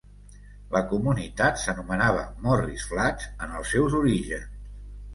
La 0.75 0.81
comunitat 0.93 1.61
s'anomenava 1.65 2.25
Morris 2.47 2.89
Flats 2.95 3.31
en 3.47 3.57
els 3.63 3.77
seus 3.79 4.03
orígens. 4.05 4.63